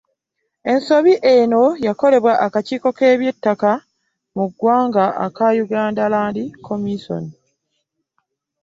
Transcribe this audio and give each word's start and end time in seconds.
Ensobi 0.71 1.13
eno 1.35 1.63
yakolebwa 1.87 2.33
akakiiko 2.45 2.89
k'ebyettaka 2.97 3.71
mu 4.35 4.45
ggwanga 4.49 5.05
aka 5.25 5.45
Uganda 5.63 6.03
Land 6.13 6.37
Commission 6.67 7.23